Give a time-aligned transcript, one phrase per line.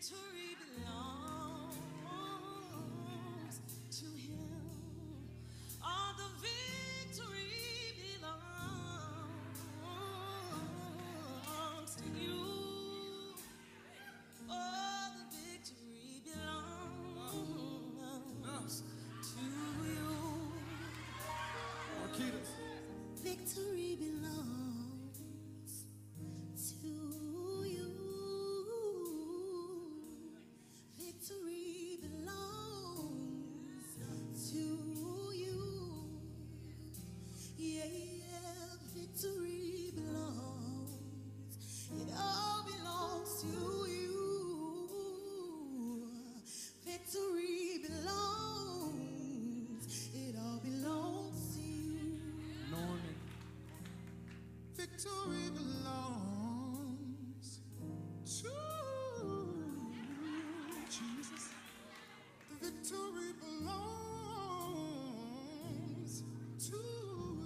[0.00, 0.37] Victory
[54.98, 57.46] Victory belongs
[58.42, 58.50] to
[60.90, 61.44] Jesus.
[62.50, 63.78] The victory belongs
[66.68, 66.80] to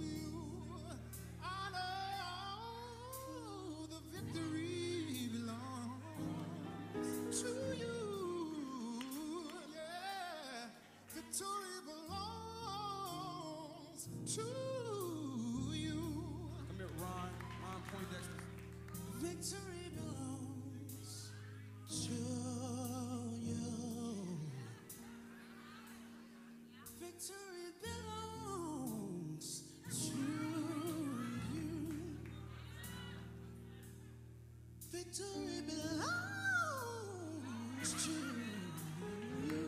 [0.01, 0.33] you.
[1.43, 1.45] I
[1.75, 8.01] know the victory belongs to you.
[9.75, 10.73] Yeah,
[11.13, 14.01] victory belongs
[14.35, 14.41] to
[19.43, 21.33] Victory belongs
[21.89, 22.15] to
[23.43, 23.67] you.
[26.97, 29.45] Victory belongs
[29.89, 30.17] to
[31.53, 31.75] you.
[34.93, 37.09] Victory belongs
[38.05, 38.15] to
[39.45, 39.65] you.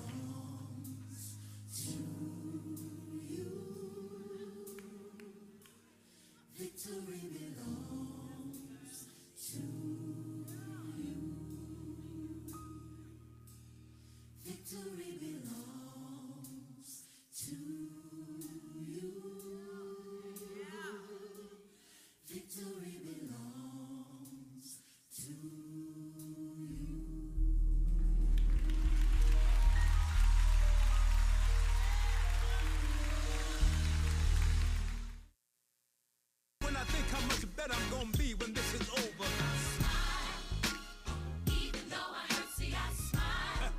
[36.71, 39.27] When I think how much better I'm gonna be when this is over.
[41.51, 43.75] Even though I hurt, see, I smile.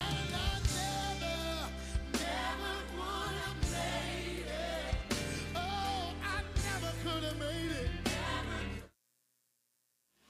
[0.00, 1.68] And I never,
[2.16, 4.96] never would have made it.
[5.54, 7.90] Oh, I never could have made it.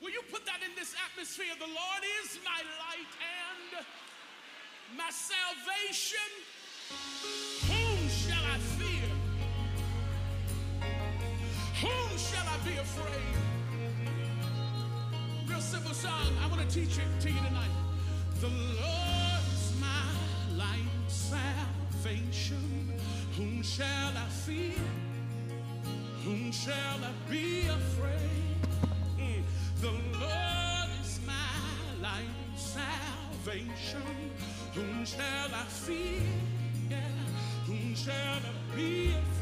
[0.03, 1.55] Will you put that in this atmosphere?
[1.61, 3.87] The Lord is my light and
[4.99, 6.27] my salvation.
[11.83, 13.37] Whom shall I be afraid?
[15.49, 16.33] Real simple song.
[16.41, 17.75] I want to teach it to you tonight.
[18.41, 20.05] The Lord is my
[20.57, 22.93] light salvation.
[23.37, 24.79] Whom shall I fear?
[26.25, 28.57] Whom shall I be afraid?
[29.19, 29.43] Mm.
[29.81, 29.91] The
[30.21, 31.35] Lord is my
[32.01, 34.31] light salvation.
[34.75, 36.23] Whom shall I fear?
[36.89, 37.01] Yeah.
[37.67, 39.42] Whom shall I be afraid?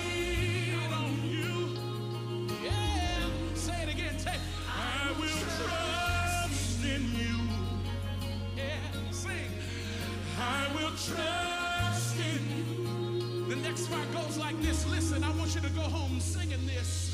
[11.07, 13.45] trust in you.
[13.49, 14.85] The next part goes like this.
[14.85, 17.11] Listen, I want you to go home singing this.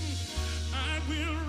[0.74, 1.47] I will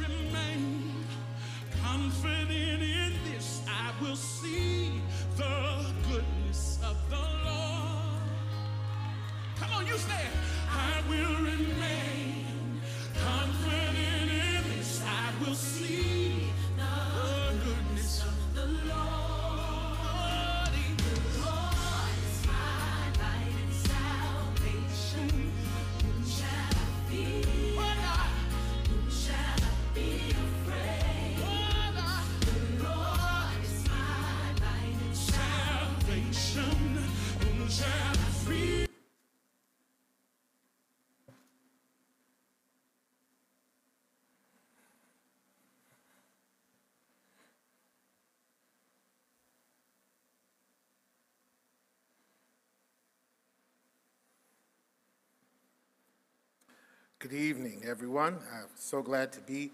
[57.20, 58.38] Good evening, everyone.
[58.54, 59.72] I'm so glad to be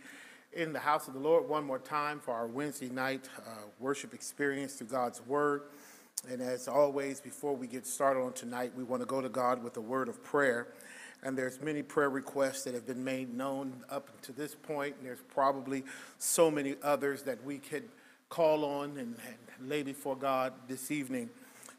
[0.54, 4.14] in the house of the Lord one more time for our Wednesday night uh, worship
[4.14, 5.64] experience through God's Word.
[6.26, 9.62] And as always, before we get started on tonight, we want to go to God
[9.62, 10.68] with a word of prayer.
[11.22, 15.06] And there's many prayer requests that have been made known up to this point, and
[15.06, 15.84] there's probably
[16.18, 17.90] so many others that we could
[18.30, 19.16] call on and,
[19.58, 21.28] and lay before God this evening.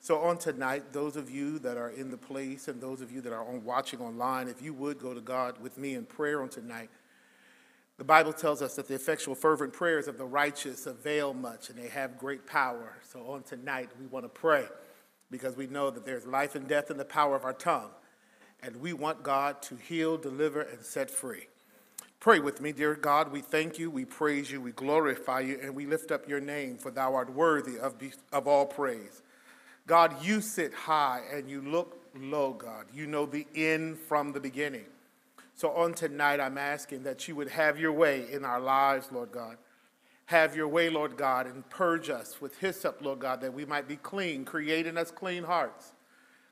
[0.06, 3.22] So on tonight, those of you that are in the place and those of you
[3.22, 6.44] that are on, watching online, if you would go to God with me in prayer
[6.44, 6.92] on tonight.
[7.98, 11.80] The Bible tells us that the effectual fervent prayers of the righteous avail much and
[11.80, 12.98] they have great power.
[13.02, 14.68] So on tonight, we want to pray
[15.32, 17.90] because we know that there's life and death in the power of our tongue.
[18.62, 21.48] And we want God to heal, deliver, and set free.
[22.20, 23.32] Pray with me, dear God.
[23.32, 26.78] We thank you, we praise you, we glorify you, and we lift up your name,
[26.78, 29.24] for thou art worthy of, be, of all praise.
[29.88, 32.86] God, you sit high and you look low, God.
[32.94, 34.86] You know the end from the beginning.
[35.54, 39.32] So on tonight, I'm asking that you would have your way in our lives, Lord
[39.32, 39.58] God.
[40.26, 43.88] Have your way, Lord God, and purge us with hyssop, Lord God, that we might
[43.88, 45.94] be clean, creating us clean hearts.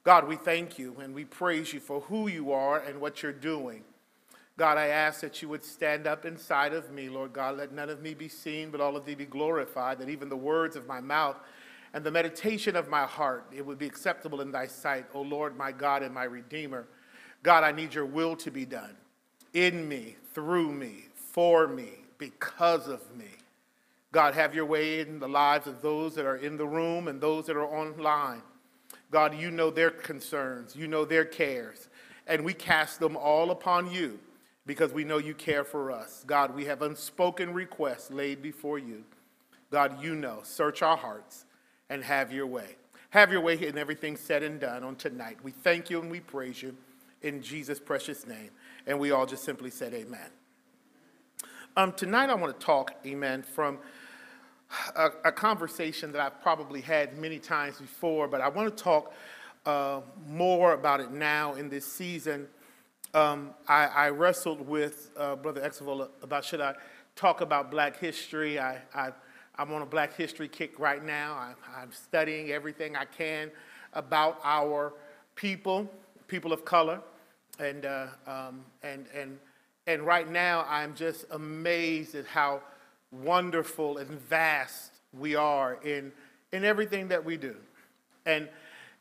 [0.03, 3.31] God, we thank you and we praise you for who you are and what you're
[3.31, 3.83] doing.
[4.57, 7.57] God, I ask that you would stand up inside of me, Lord God.
[7.57, 10.37] Let none of me be seen, but all of thee be glorified, that even the
[10.37, 11.37] words of my mouth
[11.93, 15.55] and the meditation of my heart, it would be acceptable in thy sight, O Lord,
[15.55, 16.87] my God and my Redeemer.
[17.43, 18.95] God, I need your will to be done
[19.53, 23.27] in me, through me, for me, because of me.
[24.11, 27.21] God, have your way in the lives of those that are in the room and
[27.21, 28.41] those that are online.
[29.11, 31.89] God, you know their concerns, you know their cares,
[32.25, 34.19] and we cast them all upon you
[34.65, 36.23] because we know you care for us.
[36.25, 39.03] God, we have unspoken requests laid before you.
[39.71, 40.39] God, you know.
[40.43, 41.45] Search our hearts
[41.93, 42.75] and have your way.
[43.11, 45.37] Have your way in everything said and done on tonight.
[45.43, 46.75] We thank you and we praise you
[47.21, 48.49] in Jesus' precious name.
[48.87, 50.31] And we all just simply said, Amen.
[51.77, 53.77] Um, tonight, I want to talk, amen, from
[54.95, 59.13] a, a, conversation that I've probably had many times before, but I want to talk
[59.65, 62.47] uh, more about it now in this season.
[63.13, 66.75] Um, I, I, wrestled with uh, Brother Exavola about should I
[67.15, 68.59] talk about black history.
[68.59, 69.13] I, I
[69.55, 71.37] I'm on a Black History kick right now.
[71.37, 73.51] I'm, I'm studying everything I can
[73.93, 74.93] about our
[75.35, 75.89] people,
[76.27, 76.99] people of color,
[77.59, 79.37] and uh, um, and and
[79.85, 82.61] and right now I'm just amazed at how
[83.11, 86.11] wonderful and vast we are in
[86.51, 87.55] in everything that we do,
[88.25, 88.49] and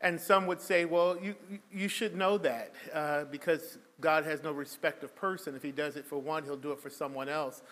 [0.01, 1.35] and some would say, well, you
[1.71, 5.55] you should know that uh, because God has no respect of person.
[5.55, 7.63] If He does it for one, He'll do it for someone else.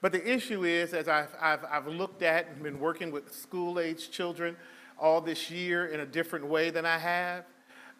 [0.00, 3.80] But the issue is, as I've, I've, I've looked at and been working with school
[3.80, 4.56] age children
[4.98, 7.44] all this year in a different way than I have,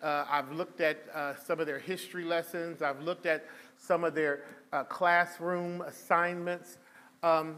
[0.03, 4.15] uh, I've looked at uh, some of their history lessons, I've looked at some of
[4.15, 6.79] their uh, classroom assignments.
[7.23, 7.57] Um,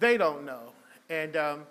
[0.00, 0.72] they don't know.
[1.08, 1.62] And, um,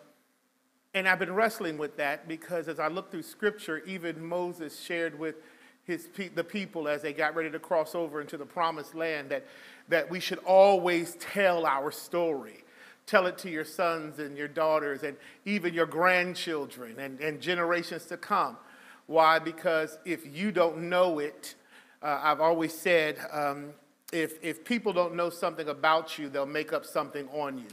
[0.94, 5.18] and I've been wrestling with that because as I look through scripture, even Moses shared
[5.20, 5.36] with
[5.84, 9.30] his pe- the people as they got ready to cross over into the promised land
[9.30, 9.46] that
[9.90, 12.64] that we should always tell our story.
[13.06, 15.16] Tell it to your sons and your daughters and
[15.46, 18.58] even your grandchildren and, and generations to come.
[19.06, 19.40] Why?
[19.40, 21.56] Because if you don't know it,
[22.04, 23.70] uh, I've always said, um,
[24.12, 27.68] if, if people don't know something about you, they'll make up something on you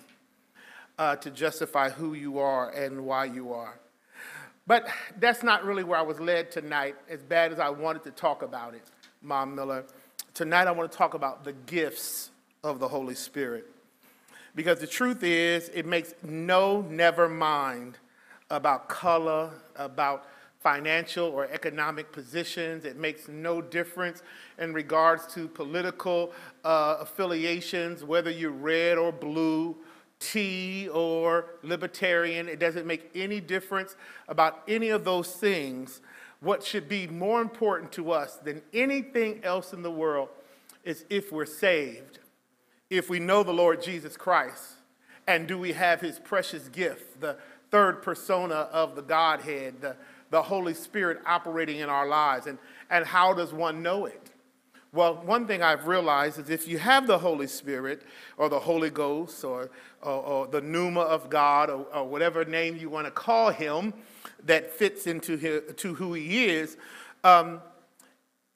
[0.99, 3.78] uh, to justify who you are and why you are.
[4.66, 8.11] But that's not really where I was led tonight, as bad as I wanted to
[8.12, 8.85] talk about it,
[9.21, 9.85] Mom Miller.
[10.34, 12.30] Tonight, I want to talk about the gifts
[12.64, 13.70] of the Holy Spirit.
[14.56, 17.98] Because the truth is, it makes no never mind
[18.50, 20.24] about color, about
[20.58, 22.84] financial or economic positions.
[22.84, 24.24] It makes no difference
[24.58, 26.32] in regards to political
[26.64, 29.76] uh, affiliations, whether you're red or blue,
[30.18, 32.48] T or libertarian.
[32.48, 33.94] It doesn't make any difference
[34.26, 36.00] about any of those things
[36.44, 40.28] what should be more important to us than anything else in the world
[40.84, 42.18] is if we're saved,
[42.90, 44.74] if we know the Lord Jesus Christ,
[45.26, 47.38] and do we have his precious gift, the
[47.70, 49.96] third persona of the Godhead, the,
[50.30, 52.58] the Holy Spirit operating in our lives, and,
[52.90, 54.24] and how does one know it?
[54.94, 58.02] Well, one thing I've realized is if you have the Holy Spirit
[58.36, 59.68] or the Holy Ghost or,
[60.00, 63.92] or, or the pneuma of God or, or, whatever name you want to call him
[64.44, 66.76] that fits into his, to who he is,
[67.24, 67.60] um,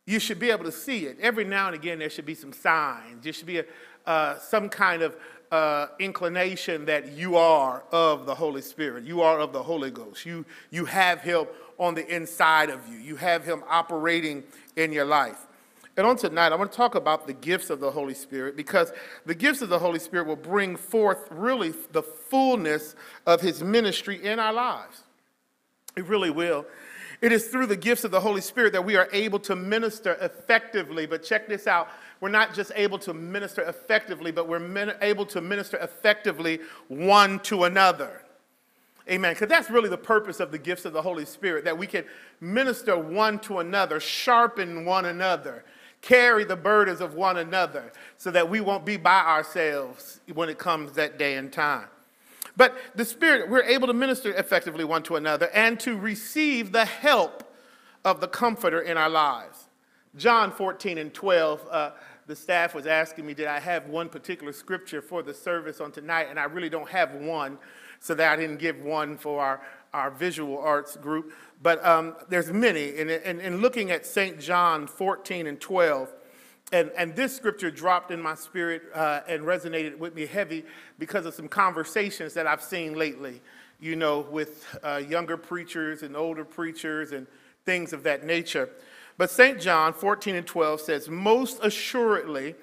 [0.07, 1.19] you should be able to see it.
[1.19, 3.25] Every now and again, there should be some signs.
[3.25, 3.65] There should be a,
[4.07, 5.17] uh, some kind of
[5.51, 9.03] uh, inclination that you are of the Holy Spirit.
[9.03, 10.25] You are of the Holy Ghost.
[10.25, 11.47] You, you have him
[11.79, 12.99] on the inside of you.
[12.99, 14.45] You have him operating
[14.77, 15.48] in your life.
[15.99, 18.93] And on tonight, I want to talk about the gifts of the Holy Spirit because
[19.27, 22.95] the gifts of the Holy Spirit will bring forth really the fullness
[23.27, 25.03] of his ministry in our lives.
[25.97, 26.67] It really will.
[27.21, 30.17] It is through the gifts of the Holy Spirit that we are able to minister
[30.21, 31.05] effectively.
[31.05, 31.89] But check this out
[32.21, 37.41] we're not just able to minister effectively, but we're min- able to minister effectively one
[37.41, 38.23] to another.
[39.11, 39.35] Amen.
[39.35, 42.05] Because that's really the purpose of the gifts of the Holy Spirit, that we can
[42.41, 45.65] minister one to another, sharpen one another,
[46.01, 50.59] carry the burdens of one another, so that we won't be by ourselves when it
[50.59, 51.89] comes that day and time.
[52.57, 56.85] But the Spirit, we're able to minister effectively one to another and to receive the
[56.85, 57.45] help
[58.05, 59.69] of the Comforter in our lives.
[60.17, 61.91] John 14 and 12, uh,
[62.27, 65.93] the staff was asking me, did I have one particular scripture for the service on
[65.93, 66.27] tonight?
[66.31, 67.59] And I really don't have one,
[68.01, 71.33] so that I didn't give one for our, our visual arts group.
[71.63, 72.99] But um, there's many.
[72.99, 74.39] And in looking at St.
[74.41, 76.13] John 14 and 12,
[76.71, 80.65] and, and this scripture dropped in my spirit uh, and resonated with me heavy
[80.99, 83.41] because of some conversations that I've seen lately,
[83.81, 87.27] you know, with uh, younger preachers and older preachers and
[87.65, 88.69] things of that nature.
[89.17, 89.61] But St.
[89.61, 92.55] John 14 and 12 says, Most assuredly,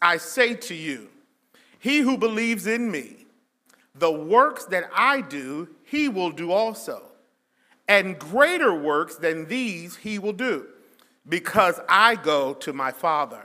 [0.00, 1.08] I say to you,
[1.78, 3.26] he who believes in me,
[3.94, 7.02] the works that I do, he will do also.
[7.88, 10.68] And greater works than these he will do,
[11.28, 13.44] because I go to my Father.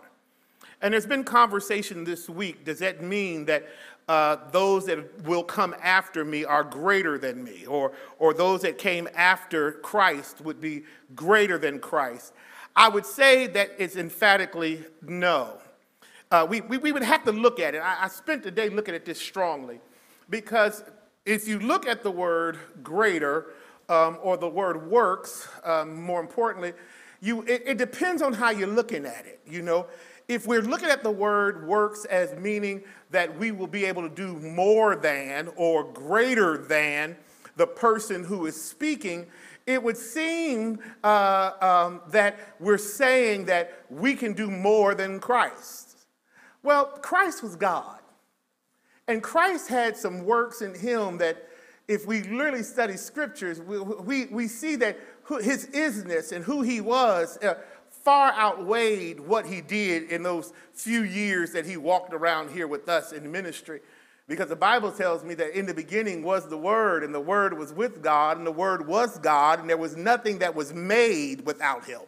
[0.79, 2.63] And there's been conversation this week.
[2.63, 3.67] Does that mean that
[4.07, 8.77] uh, those that will come after me are greater than me, or, or those that
[8.77, 10.83] came after Christ would be
[11.15, 12.33] greater than Christ?
[12.75, 15.57] I would say that it's emphatically no.
[16.29, 17.79] Uh, we, we, we, would have to look at it.
[17.79, 19.79] I, I spent the day looking at this strongly
[20.29, 20.83] because
[21.25, 23.47] if you look at the word greater
[23.89, 26.73] um, or the word works, um, more importantly,
[27.21, 29.39] you, it, it depends on how you're looking at it.
[29.47, 29.87] You know,
[30.27, 34.13] if we're looking at the word works as meaning that we will be able to
[34.13, 37.15] do more than or greater than
[37.55, 39.25] the person who is speaking,
[39.65, 46.05] it would seem uh, um, that we're saying that we can do more than Christ.
[46.61, 47.99] Well, Christ was God.
[49.07, 51.49] And Christ had some works in him that,
[51.87, 54.97] if we literally study scriptures, we, we, we see that
[55.41, 57.55] his isness and who he was uh,
[57.91, 62.89] far outweighed what he did in those few years that he walked around here with
[62.89, 63.81] us in ministry.
[64.27, 67.55] Because the Bible tells me that in the beginning was the Word, and the Word
[67.55, 71.45] was with God, and the Word was God, and there was nothing that was made
[71.45, 72.01] without Him.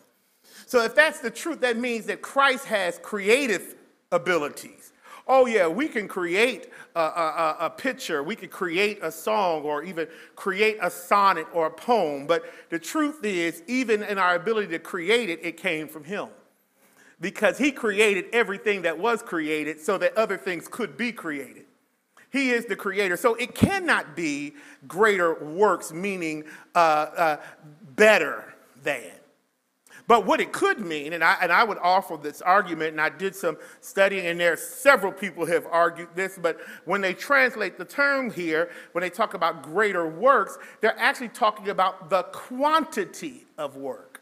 [0.65, 3.75] So, if that's the truth, that means that Christ has creative
[4.11, 4.91] abilities.
[5.27, 9.83] Oh, yeah, we can create a, a, a, picture, we can create a song, or
[9.83, 12.25] even create a sonnet or a poem.
[12.27, 16.29] But the truth is, even in our ability to create it, it came from Him.
[17.19, 21.65] Because He created everything that was created so that other things could be created.
[22.31, 23.17] He is the creator.
[23.17, 24.53] So it cannot be
[24.87, 27.37] greater works, meaning uh, uh,
[27.95, 28.53] better
[28.83, 29.16] than.
[30.07, 33.09] But what it could mean, and I, and I would offer this argument, and I
[33.09, 37.83] did some studying, and there several people have argued this, but when they translate the
[37.83, 43.75] term here, when they talk about greater works, they're actually talking about the quantity of
[43.75, 44.16] work.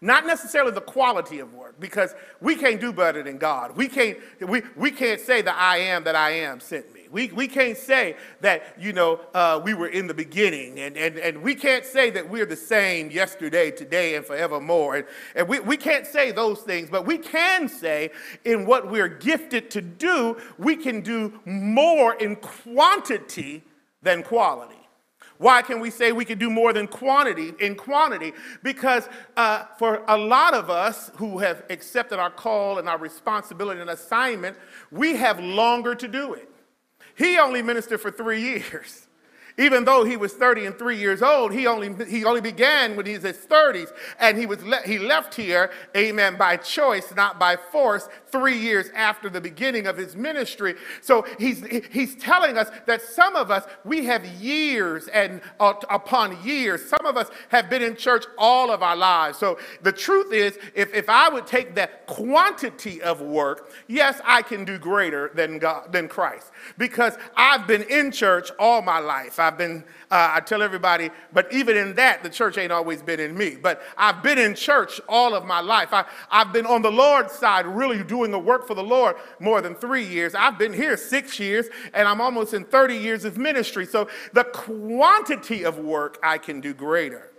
[0.00, 3.76] Not necessarily the quality of work, because we can't do better than God.
[3.76, 7.08] We can't, we, we can't say the I am that I am sent me.
[7.10, 10.80] We, we can't say that, you know, uh, we were in the beginning.
[10.80, 14.96] And, and, and we can't say that we're the same yesterday, today, and forevermore.
[14.96, 16.90] And, and we, we can't say those things.
[16.90, 18.10] But we can say
[18.44, 23.62] in what we're gifted to do, we can do more in quantity
[24.02, 24.75] than quality.
[25.38, 28.32] Why can we say we can do more than quantity in quantity?
[28.62, 33.80] Because uh, for a lot of us who have accepted our call and our responsibility
[33.80, 34.56] and assignment,
[34.90, 36.48] we have longer to do it.
[37.16, 39.06] He only ministered for three years.
[39.58, 43.06] Even though he was 30 and three years old, he only, he only began when
[43.06, 43.88] he was his 30s.
[44.20, 48.90] And he, was le- he left here, amen, by choice, not by force, three years
[48.94, 50.74] after the beginning of his ministry.
[51.00, 56.42] So he's, he's telling us that some of us, we have years and uh, upon
[56.44, 56.86] years.
[56.86, 59.38] Some of us have been in church all of our lives.
[59.38, 64.42] So the truth is, if, if I would take that quantity of work, yes, I
[64.42, 69.38] can do greater than, God, than Christ because I've been in church all my life.
[69.38, 73.20] I've been, uh, I tell everybody, but even in that, the church ain't always been
[73.20, 73.56] in me.
[73.56, 75.92] But I've been in church all of my life.
[75.92, 79.60] I, I've been on the Lord's side, really doing the work for the Lord more
[79.60, 80.34] than three years.
[80.34, 83.86] I've been here six years, and I'm almost in 30 years of ministry.
[83.86, 87.30] So the quantity of work I can do greater.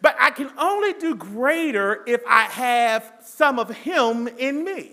[0.00, 4.92] But I can only do greater if I have some of Him in me.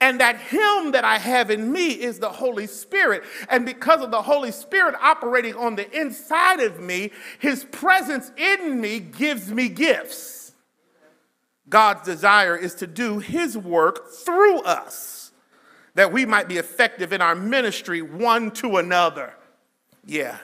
[0.00, 3.22] And that Him that I have in me is the Holy Spirit.
[3.48, 8.80] And because of the Holy Spirit operating on the inside of me, His presence in
[8.80, 10.47] me gives me gifts.
[11.68, 15.32] God's desire is to do His work through us,
[15.94, 19.34] that we might be effective in our ministry one to another.
[20.04, 20.38] Yeah.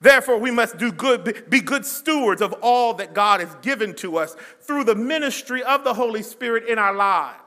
[0.00, 4.16] Therefore, we must do good, be good stewards of all that God has given to
[4.16, 7.40] us through the ministry of the Holy Spirit in our lives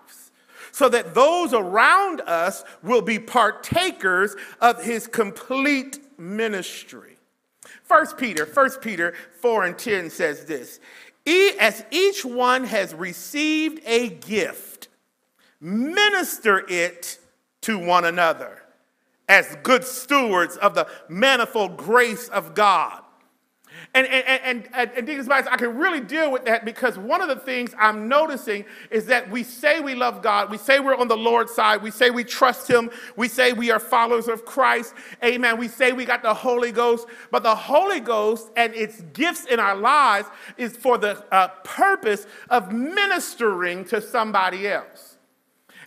[0.73, 7.17] so that those around us will be partakers of his complete ministry.
[7.87, 10.79] 1 Peter, 1 Peter 4 and 10 says this
[11.25, 14.89] As each one has received a gift,
[15.61, 17.19] minister it
[17.61, 18.63] to one another
[19.29, 23.02] as good stewards of the manifold grace of God.
[23.95, 27.35] And, and, and, and, Deacons I can really deal with that because one of the
[27.35, 31.17] things I'm noticing is that we say we love God, we say we're on the
[31.17, 35.59] Lord's side, we say we trust Him, we say we are followers of Christ, amen.
[35.59, 39.59] We say we got the Holy Ghost, but the Holy Ghost and its gifts in
[39.59, 40.27] our lives
[40.57, 45.12] is for the uh, purpose of ministering to somebody else.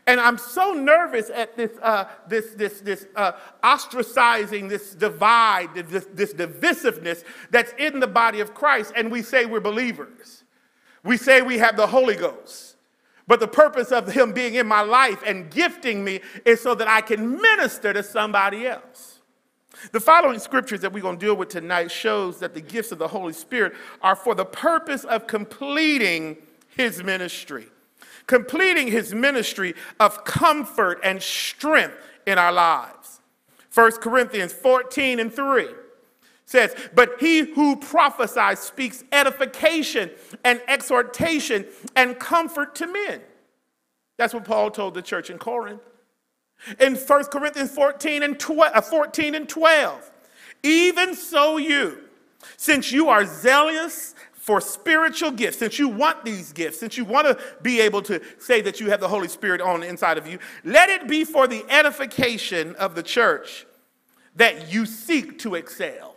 [0.07, 3.33] And I'm so nervous at this, uh, this, this, this uh,
[3.65, 8.93] ostracizing, this divide, this, this divisiveness that's in the body of Christ.
[8.95, 10.45] And we say we're believers.
[11.03, 12.77] We say we have the Holy Ghost.
[13.27, 16.87] But the purpose of Him being in my life and gifting me is so that
[16.87, 19.19] I can minister to somebody else.
[19.91, 22.99] The following scriptures that we're going to deal with tonight shows that the gifts of
[22.99, 26.37] the Holy Spirit are for the purpose of completing
[26.69, 27.67] His ministry
[28.27, 33.21] completing his ministry of comfort and strength in our lives.
[33.73, 35.69] 1 Corinthians 14 and 3
[36.47, 40.11] says, But he who prophesies speaks edification
[40.45, 43.21] and exhortation and comfort to men.
[44.17, 45.83] That's what Paul told the church in Corinth.
[46.81, 50.11] In 1 Corinthians 14 and 12, uh, 14 and 12,
[50.63, 51.99] even so you,
[52.57, 54.15] since you are zealous
[54.47, 58.23] for spiritual gifts, since you want these gifts, since you want to be able to
[58.39, 61.25] say that you have the Holy Spirit on the inside of you, let it be
[61.25, 63.67] for the edification of the church
[64.37, 66.15] that you seek to excel.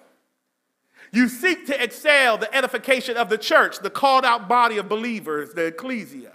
[1.11, 5.55] You seek to excel the edification of the church, the called out body of believers,
[5.55, 6.33] the ecclesia.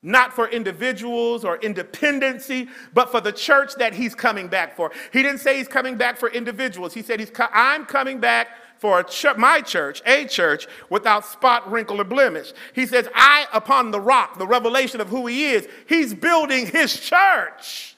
[0.00, 4.92] Not for individuals or independency, but for the church that he's coming back for.
[5.12, 6.94] He didn't say he's coming back for individuals.
[6.94, 12.00] He said, he's I'm coming back for ch- my church, a church, without spot, wrinkle,
[12.00, 12.52] or blemish.
[12.74, 16.98] He says, I, upon the rock, the revelation of who he is, he's building his
[16.98, 17.96] church.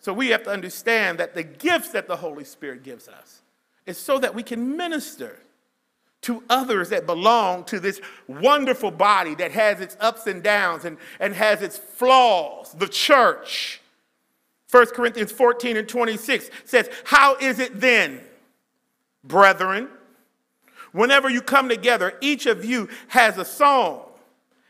[0.00, 3.42] So we have to understand that the gifts that the Holy Spirit gives us
[3.86, 5.38] is so that we can minister
[6.22, 10.96] to others that belong to this wonderful body that has its ups and downs and,
[11.20, 13.81] and has its flaws, the church.
[14.72, 18.20] 1 Corinthians 14 and 26 says, How is it then,
[19.22, 19.88] brethren?
[20.92, 24.02] Whenever you come together, each of you has a song,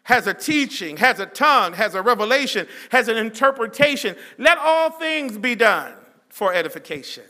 [0.02, 4.16] has a teaching, has a tongue, has a revelation, has an interpretation.
[4.38, 5.94] Let all things be done
[6.28, 7.24] for edification.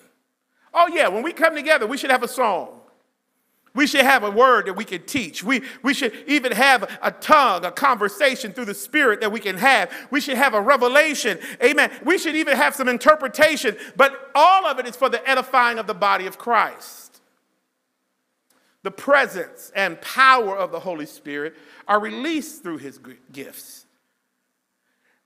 [0.72, 2.81] Oh, yeah, when we come together, we should have a song.
[3.74, 5.42] We should have a word that we can teach.
[5.42, 9.56] We, we should even have a tongue, a conversation through the Spirit that we can
[9.56, 9.90] have.
[10.10, 11.38] We should have a revelation.
[11.62, 11.90] Amen.
[12.04, 15.86] We should even have some interpretation, but all of it is for the edifying of
[15.86, 17.22] the body of Christ.
[18.82, 21.54] The presence and power of the Holy Spirit
[21.88, 23.00] are released through his
[23.32, 23.86] gifts.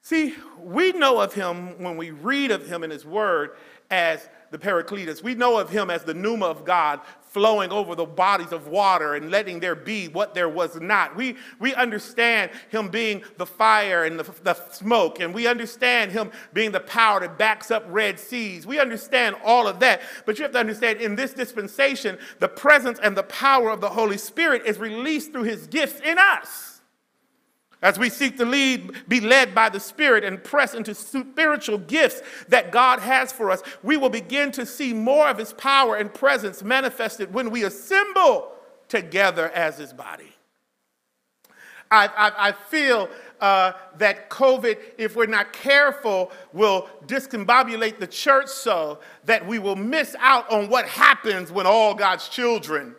[0.03, 3.57] See, we know of him when we read of him in his word
[3.91, 5.23] as the Paracletus.
[5.23, 7.01] We know of him as the pneuma of God
[7.37, 11.15] flowing over the bodies of water and letting there be what there was not.
[11.15, 16.31] We, we understand him being the fire and the, the smoke, and we understand him
[16.55, 18.67] being the power that backs up Red Seas.
[18.67, 20.01] We understand all of that.
[20.25, 23.91] But you have to understand in this dispensation, the presence and the power of the
[23.91, 26.76] Holy Spirit is released through his gifts in us.
[27.83, 32.23] As we seek to lead, be led by the Spirit and press into spiritual gifts
[32.49, 36.13] that God has for us, we will begin to see more of His power and
[36.13, 38.53] presence manifested when we assemble
[38.89, 40.33] together as His body.
[41.91, 43.09] I, I, I feel
[43.41, 49.77] uh, that COVID, if we're not careful, will discombobulate the church so that we will
[49.77, 52.97] miss out on what happens when all God's children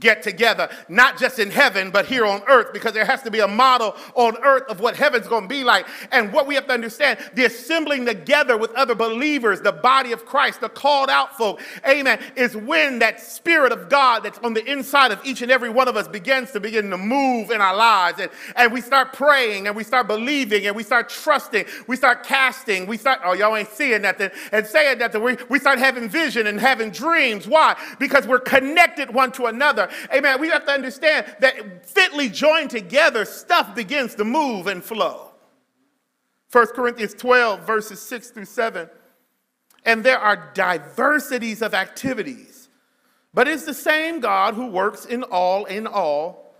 [0.00, 3.40] get together, not just in heaven, but here on earth, because there has to be
[3.40, 5.86] a model on earth of what heaven's going to be like.
[6.12, 10.24] And what we have to understand the assembling together with other believers, the body of
[10.24, 14.64] Christ, the called out folk, amen, is when that Spirit of God that's on the
[14.70, 17.76] inside of each and every one of us begins to begin to move in our
[17.76, 18.20] lives.
[18.20, 22.24] And, and we start praying and we start believing and we start trusting, we start
[22.24, 25.22] casting, we start, oh, y'all ain't seeing nothing, and saying nothing.
[25.22, 27.46] we, we start having vision and having dreams.
[27.46, 27.76] Why?
[27.98, 29.87] Because we're connected one to another.
[30.14, 30.40] Amen.
[30.40, 35.32] We have to understand that fitly joined together, stuff begins to move and flow.
[36.50, 38.88] 1 Corinthians 12, verses 6 through 7.
[39.84, 42.68] And there are diversities of activities,
[43.32, 46.54] but it's the same God who works in all in all.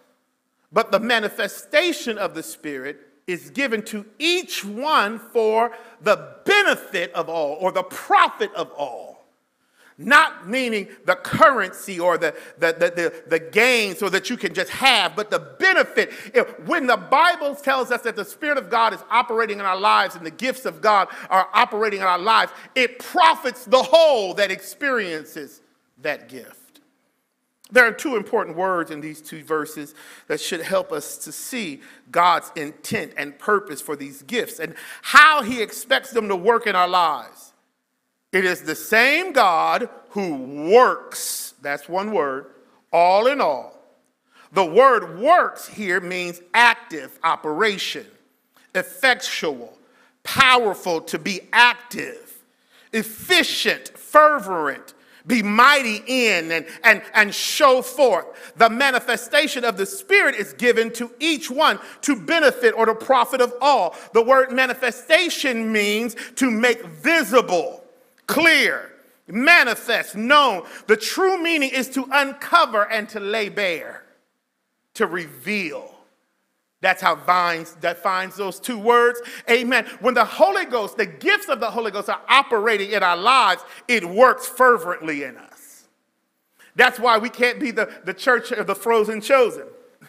[0.71, 7.29] But the manifestation of the Spirit is given to each one for the benefit of
[7.29, 9.08] all or the profit of all
[9.99, 14.55] not meaning the currency or the, the, the, the, the gain so that you can
[14.55, 16.13] just have, but the benefit.
[16.67, 20.15] When the Bible tells us that the Spirit of God is operating in our lives
[20.15, 24.53] and the gifts of God are operating in our lives, it profits the whole that
[24.53, 25.61] experiences
[26.03, 26.81] that gift.
[27.71, 29.95] There are two important words in these two verses
[30.29, 35.43] that should help us to see God's intent and purpose for these gifts and how
[35.43, 37.48] He expects them to work in our lives.
[38.33, 42.47] It is the same God who works, that's one word,
[42.93, 43.75] all in all.
[44.53, 48.07] The word works here means active operation,
[48.75, 49.79] effectual,
[50.23, 52.43] powerful to be active,
[52.93, 54.95] efficient, fervent,
[55.27, 58.53] be mighty in and, and, and show forth.
[58.57, 63.43] The manifestation of the Spirit is given to each one to benefit or to profit
[63.43, 63.95] of all.
[64.15, 67.85] The word manifestation means to make visible
[68.29, 68.93] clear,
[69.27, 70.65] manifest, known.
[70.87, 74.05] The true meaning is to uncover and to lay bare,
[74.95, 75.93] to reveal.
[76.81, 79.21] That's how Vine's defines those two words.
[79.51, 79.85] Amen.
[80.01, 83.65] When the Holy Ghost, the gifts of the Holy Ghost are operating in our lives,
[83.89, 85.89] it works fervently in us.
[86.77, 89.65] That's why we can't be the, the church of the frozen chosen.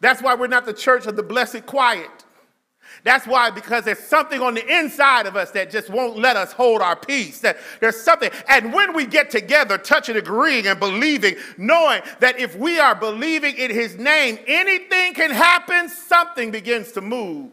[0.00, 2.19] That's why we're not the church of the blessed quiet.
[3.04, 6.52] That's why, because there's something on the inside of us that just won't let us
[6.52, 7.40] hold our peace.
[7.40, 8.30] That there's something.
[8.48, 13.56] And when we get together, touching, agreeing, and believing, knowing that if we are believing
[13.56, 17.50] in his name, anything can happen, something begins to move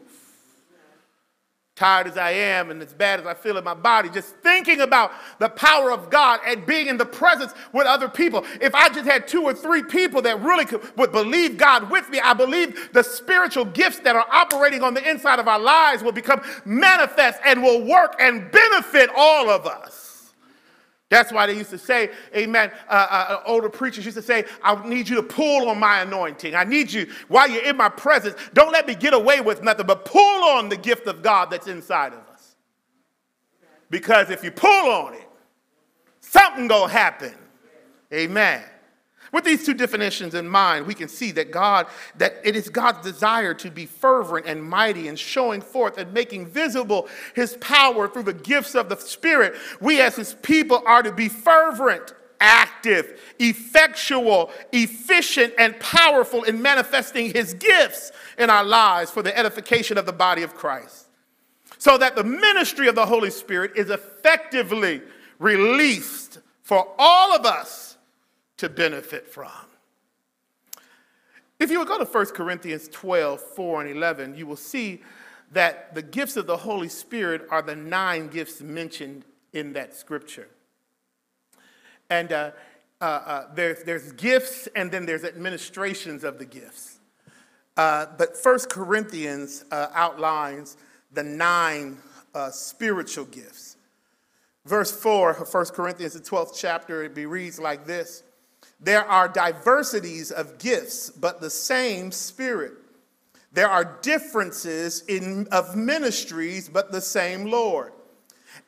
[1.78, 4.80] tired as I am and as bad as I feel in my body, just thinking
[4.80, 8.44] about the power of God and being in the presence with other people.
[8.60, 12.10] If I just had two or three people that really could, would believe God with
[12.10, 16.02] me, I believe the spiritual gifts that are operating on the inside of our lives
[16.02, 20.07] will become manifest and will work and benefit all of us.
[21.10, 24.86] That's why they used to say, amen, uh, uh, older preachers used to say, I
[24.86, 26.54] need you to pull on my anointing.
[26.54, 29.86] I need you, while you're in my presence, don't let me get away with nothing,
[29.86, 32.56] but pull on the gift of God that's inside of us.
[33.88, 35.28] Because if you pull on it,
[36.20, 37.34] something gonna happen.
[38.12, 38.62] Amen.
[39.32, 41.86] With these two definitions in mind, we can see that God,
[42.16, 46.46] that it is God's desire to be fervent and mighty and showing forth and making
[46.46, 49.54] visible his power through the gifts of the Spirit.
[49.80, 57.32] We as his people are to be fervent, active, effectual, efficient, and powerful in manifesting
[57.32, 61.08] his gifts in our lives for the edification of the body of Christ.
[61.76, 65.02] So that the ministry of the Holy Spirit is effectively
[65.38, 67.87] released for all of us
[68.58, 69.50] to benefit from.
[71.58, 75.02] If you go to 1 Corinthians 12, 4 and 11, you will see
[75.50, 80.48] that the gifts of the Holy Spirit are the nine gifts mentioned in that scripture.
[82.10, 82.50] And uh,
[83.00, 86.98] uh, uh, there's, there's gifts and then there's administrations of the gifts.
[87.76, 90.76] Uh, but 1 Corinthians uh, outlines
[91.12, 91.98] the nine
[92.34, 93.76] uh, spiritual gifts.
[94.64, 98.22] Verse 4 of 1 Corinthians, the 12th chapter, it reads like this
[98.80, 102.74] there are diversities of gifts, but the same Spirit.
[103.52, 107.92] There are differences in, of ministries, but the same Lord.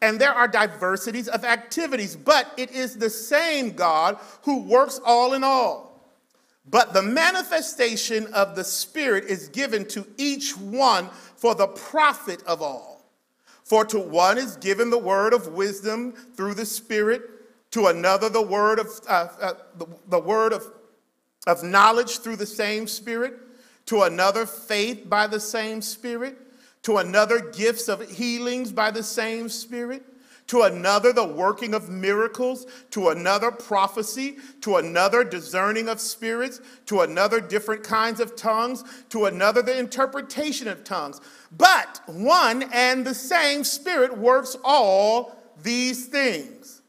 [0.02, 5.34] And there are diversities of activities, but it is the same God who works all
[5.34, 5.90] in all.
[6.68, 12.62] But the manifestation of the Spirit is given to each one for the profit of
[12.62, 13.04] all.
[13.64, 17.22] For to one is given the word of wisdom through the Spirit
[17.70, 20.64] to another the word of, uh, uh, the, the word of,
[21.46, 23.34] of knowledge through the same Spirit,
[23.86, 26.36] to another faith by the same Spirit,
[26.82, 30.02] to another gifts of healings by the same Spirit,
[30.46, 37.02] to another the working of miracles, to another prophecy, to another discerning of spirits, to
[37.02, 41.20] another different kinds of tongues, to another the interpretation of tongues.
[41.56, 46.79] But one and the same Spirit works all these things,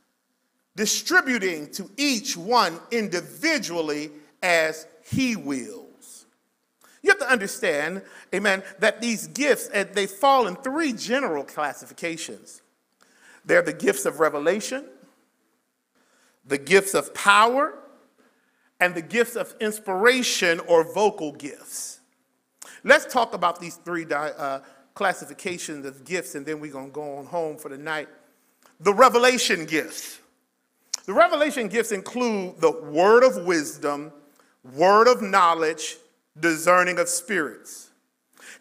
[0.76, 6.26] distributing to each one individually as he wills.
[7.04, 8.04] You have to understand,
[8.34, 12.62] amen, that these gifts, they fall in three general classifications.
[13.44, 14.86] They're the gifts of revelation,
[16.46, 17.74] the gifts of power,
[18.80, 22.00] and the gifts of inspiration or vocal gifts.
[22.84, 24.60] Let's talk about these three uh,
[24.94, 28.10] classifications of gifts, and then we're going to go on home for the night.
[28.80, 30.20] The revelation gifts.
[31.06, 34.12] The revelation gifts include the word of wisdom,
[34.76, 35.98] word of knowledge,
[36.40, 37.92] discerning of spirits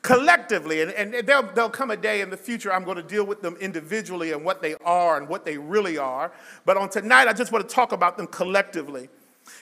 [0.03, 3.25] collectively, and, and there'll, there'll come a day in the future I'm going to deal
[3.25, 6.33] with them individually and what they are and what they really are.
[6.65, 9.09] But on tonight, I just want to talk about them collectively.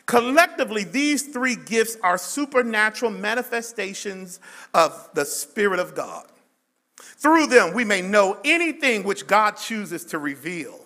[0.07, 4.41] Collectively, these three gifts are supernatural manifestations
[4.75, 6.27] of the Spirit of God.
[6.97, 10.81] Through them, we may know anything which God chooses to reveal.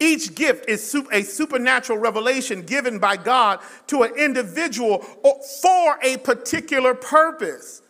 [0.00, 6.94] Each gift is a supernatural revelation given by God to an individual for a particular
[6.94, 7.82] purpose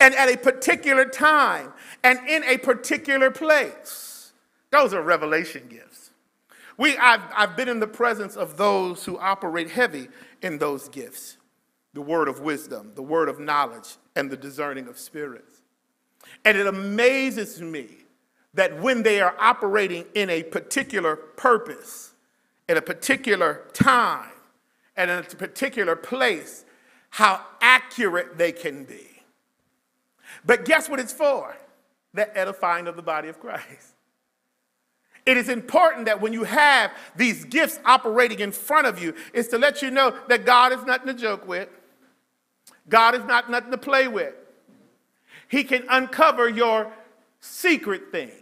[0.00, 1.72] and at a particular time
[2.02, 4.32] and in a particular place.
[4.70, 6.10] Those are revelation gifts.
[6.76, 10.08] We, I've, I've been in the presence of those who operate heavy
[10.42, 11.36] in those gifts
[11.94, 15.60] the word of wisdom, the word of knowledge, and the discerning of spirits.
[16.44, 18.01] And it amazes me
[18.54, 22.12] that when they are operating in a particular purpose,
[22.68, 24.30] in a particular time,
[24.96, 26.64] and in a particular place,
[27.10, 29.06] how accurate they can be.
[30.44, 31.56] But guess what it's for?
[32.14, 33.94] The edifying of the body of Christ.
[35.24, 39.48] It is important that when you have these gifts operating in front of you, is
[39.48, 41.68] to let you know that God is nothing to joke with.
[42.88, 44.34] God is not nothing to play with.
[45.48, 46.92] He can uncover your
[47.40, 48.41] secret things.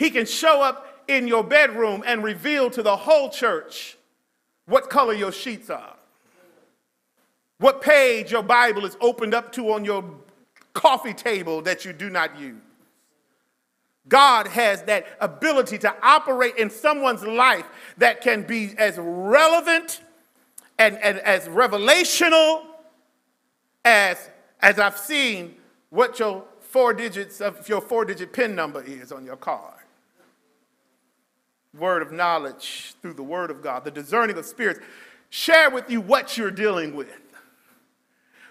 [0.00, 3.98] He can show up in your bedroom and reveal to the whole church
[4.64, 5.94] what color your sheets are,
[7.58, 10.02] what page your Bible is opened up to on your
[10.72, 12.62] coffee table that you do not use.
[14.08, 17.66] God has that ability to operate in someone's life
[17.98, 20.00] that can be as relevant
[20.78, 22.62] and, and as revelational
[23.84, 25.56] as, as I've seen
[25.90, 29.74] what your four digits of your four digit PIN number is on your card.
[31.78, 34.80] Word of knowledge through the word of God, the discerning of spirits.
[35.28, 37.08] Share with you what you're dealing with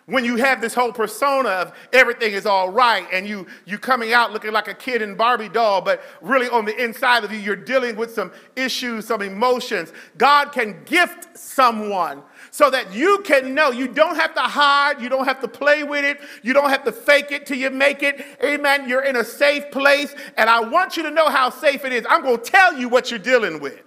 [0.10, 4.12] when you have this whole persona of everything is all right and you you coming
[4.12, 7.38] out looking like a Ken and Barbie doll, but really on the inside of you,
[7.38, 9.93] you're dealing with some issues, some emotions.
[10.17, 15.10] God can gift someone so that you can know you don't have to hide, you
[15.10, 18.02] don't have to play with it, you don't have to fake it till you make
[18.02, 18.26] it.
[18.43, 18.89] Amen.
[18.89, 22.06] You're in a safe place, and I want you to know how safe it is.
[22.10, 23.82] I'm going to tell you what you're dealing with.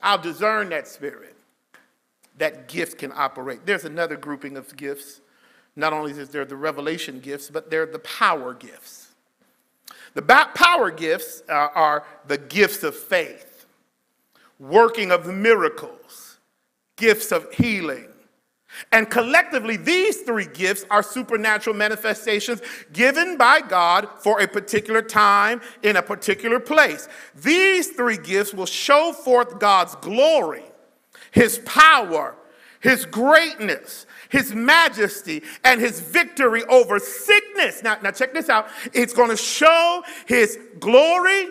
[0.00, 1.33] I'll discern that spirit
[2.38, 3.64] that gift can operate.
[3.64, 5.20] There's another grouping of gifts.
[5.76, 9.08] Not only is there the revelation gifts, but they're the power gifts.
[10.14, 13.66] The power gifts are, are the gifts of faith,
[14.58, 16.38] working of miracles,
[16.96, 18.08] gifts of healing.
[18.90, 22.60] And collectively, these three gifts are supernatural manifestations
[22.92, 27.08] given by God for a particular time in a particular place.
[27.36, 30.64] These three gifts will show forth God's glory
[31.34, 32.36] his power,
[32.80, 37.82] his greatness, his majesty, and his victory over sickness.
[37.82, 38.68] Now, now check this out.
[38.92, 41.48] It's going to show his glory,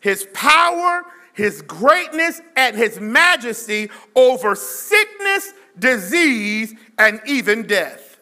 [0.00, 8.20] his power, his greatness, and his majesty over sickness, disease, and even death.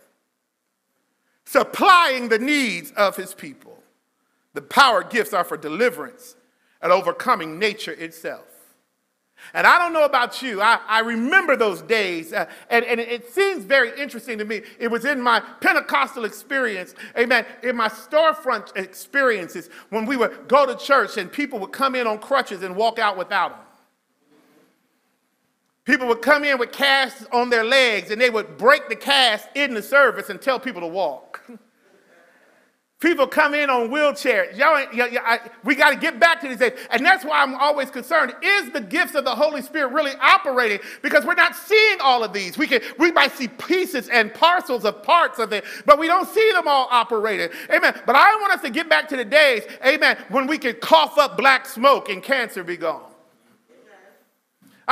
[1.44, 3.82] Supplying the needs of his people.
[4.54, 6.36] The power gifts are for deliverance
[6.80, 8.51] and overcoming nature itself.
[9.54, 13.30] And I don't know about you, I, I remember those days, uh, and, and it
[13.30, 14.62] seems very interesting to me.
[14.78, 20.64] It was in my Pentecostal experience, amen, in my storefront experiences when we would go
[20.64, 23.66] to church and people would come in on crutches and walk out without them.
[25.84, 29.48] People would come in with casts on their legs and they would break the cast
[29.54, 31.31] in the service and tell people to walk.
[33.02, 34.56] People come in on wheelchairs.
[34.56, 34.80] Y'all,
[35.64, 36.78] we got to get back to these days.
[36.92, 38.32] And that's why I'm always concerned.
[38.40, 40.78] Is the gifts of the Holy Spirit really operating?
[41.02, 42.56] Because we're not seeing all of these.
[42.56, 46.28] We, can, we might see pieces and parcels of parts of it, but we don't
[46.28, 47.48] see them all operating.
[47.74, 48.00] Amen.
[48.06, 51.18] But I want us to get back to the days, amen, when we could cough
[51.18, 53.11] up black smoke and cancer be gone.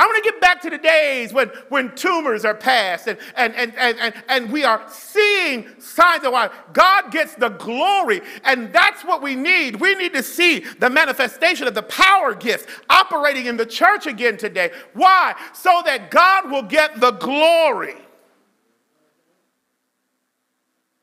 [0.01, 3.53] I want to get back to the days when, when tumors are passed and, and,
[3.53, 8.21] and, and, and, and we are seeing signs of why God gets the glory.
[8.43, 9.75] And that's what we need.
[9.75, 14.37] We need to see the manifestation of the power gifts operating in the church again
[14.37, 14.71] today.
[14.93, 15.35] Why?
[15.53, 17.97] So that God will get the glory.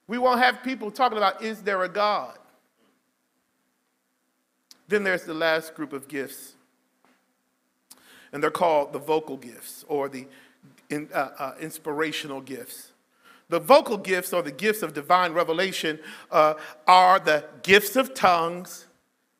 [0.08, 2.36] We won't have people talking about, is there a God?
[4.88, 6.56] Then there's the last group of gifts
[8.32, 10.26] and they're called the vocal gifts or the
[10.90, 12.92] in, uh, uh, inspirational gifts.
[13.48, 15.98] The vocal gifts or the gifts of divine revelation
[16.30, 16.54] uh,
[16.86, 18.86] are the gifts of tongues,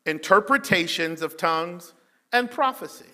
[0.05, 1.93] interpretations of tongues,
[2.33, 3.05] and prophecy.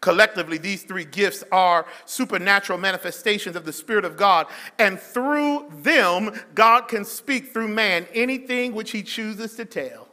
[0.00, 6.32] Collectively, these three gifts are supernatural manifestations of the Spirit of God, and through them,
[6.54, 10.08] God can speak through man anything which he chooses to tell.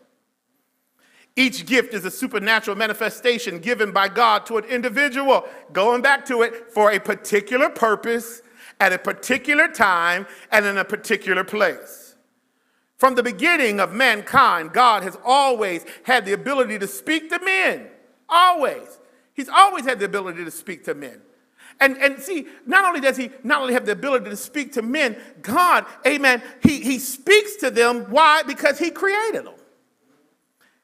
[1.39, 6.41] Each gift is a supernatural manifestation given by God to an individual, going back to
[6.41, 8.41] it for a particular purpose,
[8.81, 12.15] at a particular time, and in a particular place.
[12.97, 17.87] From the beginning of mankind, God has always had the ability to speak to men.
[18.27, 18.99] Always.
[19.33, 21.21] He's always had the ability to speak to men.
[21.79, 24.81] And, and see, not only does he not only have the ability to speak to
[24.81, 28.07] men, God, amen, he, he speaks to them.
[28.09, 28.43] Why?
[28.43, 29.53] Because he created them.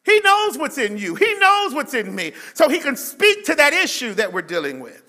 [0.06, 1.16] He knows what's in you.
[1.16, 2.34] He knows what's in me.
[2.54, 5.02] So he can speak to that issue that we're dealing with.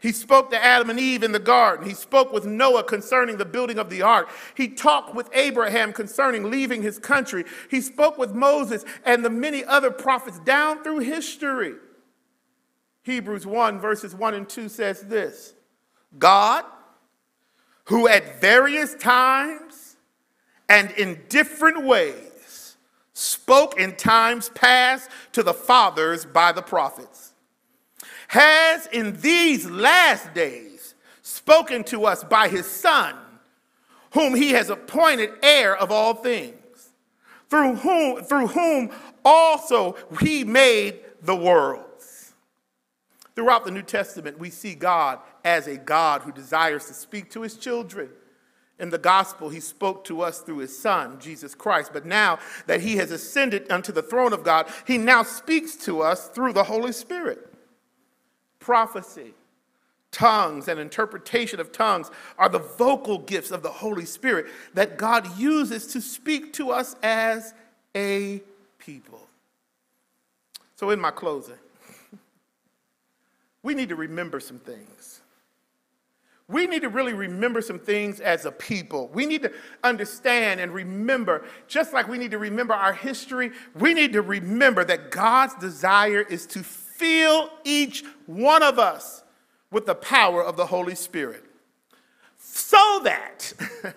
[0.00, 1.86] He spoke to Adam and Eve in the garden.
[1.86, 4.28] He spoke with Noah concerning the building of the ark.
[4.54, 7.44] He talked with Abraham concerning leaving his country.
[7.70, 11.76] He spoke with Moses and the many other prophets down through history.
[13.02, 15.54] Hebrews 1, verses 1 and 2 says this
[16.18, 16.64] God,
[17.84, 19.96] who at various times
[20.68, 22.33] and in different ways
[23.14, 27.32] spoke in times past to the fathers by the prophets,
[28.28, 33.14] has in these last days spoken to us by his Son,
[34.12, 36.90] whom he has appointed heir of all things,
[37.48, 38.90] through whom, through whom
[39.24, 42.32] also he made the worlds.
[43.34, 47.42] Throughout the New Testament, we see God as a God who desires to speak to
[47.42, 48.10] his children.
[48.78, 51.92] In the gospel, he spoke to us through his son, Jesus Christ.
[51.92, 56.02] But now that he has ascended unto the throne of God, he now speaks to
[56.02, 57.52] us through the Holy Spirit.
[58.58, 59.34] Prophecy,
[60.10, 65.38] tongues, and interpretation of tongues are the vocal gifts of the Holy Spirit that God
[65.38, 67.54] uses to speak to us as
[67.94, 68.42] a
[68.78, 69.20] people.
[70.74, 71.54] So, in my closing,
[73.62, 75.20] we need to remember some things.
[76.46, 79.08] We need to really remember some things as a people.
[79.14, 79.52] We need to
[79.82, 84.84] understand and remember, just like we need to remember our history, we need to remember
[84.84, 89.22] that God's desire is to fill each one of us
[89.70, 91.44] with the power of the Holy Spirit.
[92.36, 93.54] So that,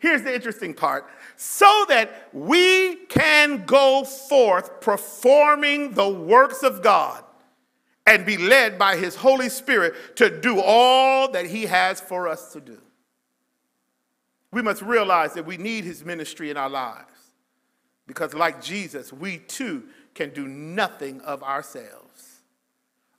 [0.00, 7.24] here's the interesting part, so that we can go forth performing the works of God
[8.06, 12.52] and be led by his Holy Spirit to do all that he has for us
[12.52, 12.80] to do.
[14.52, 17.12] We must realize that we need his ministry in our lives
[18.06, 19.84] because, like Jesus, we too
[20.14, 22.40] can do nothing of ourselves.